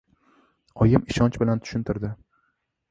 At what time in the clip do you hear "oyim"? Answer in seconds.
0.85-1.05